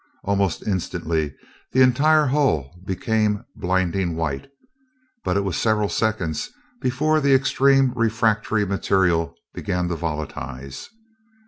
Almost 0.23 0.65
instantly 0.65 1.35
the 1.73 1.83
entire 1.83 2.25
hull 2.25 2.73
became 2.83 3.45
blinding 3.55 4.15
white, 4.15 4.49
but 5.23 5.37
it 5.37 5.41
was 5.43 5.55
several 5.57 5.89
seconds 5.89 6.49
before 6.81 7.21
the 7.21 7.35
extremely 7.35 7.93
refractory 7.95 8.65
material 8.65 9.35
began 9.53 9.89
to 9.89 9.95
volatilize. 9.95 10.87